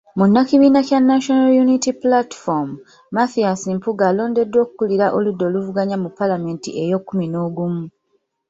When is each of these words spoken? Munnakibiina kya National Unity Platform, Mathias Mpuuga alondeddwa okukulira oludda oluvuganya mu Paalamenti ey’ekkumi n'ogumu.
Munnakibiina 0.17 0.79
kya 0.87 0.99
National 1.09 1.47
Unity 1.63 1.91
Platform, 2.03 2.69
Mathias 3.15 3.61
Mpuuga 3.77 4.03
alondeddwa 4.11 4.59
okukulira 4.65 5.05
oludda 5.17 5.43
oluvuganya 5.49 5.95
mu 6.03 6.09
Paalamenti 6.17 6.69
ey’ekkumi 6.81 7.25
n'ogumu. 7.29 7.83